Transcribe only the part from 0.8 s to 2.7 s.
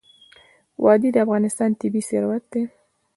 وادي د افغانستان طبعي ثروت دی.